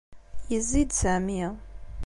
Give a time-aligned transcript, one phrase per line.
[0.51, 1.43] Yezzi-d Sami.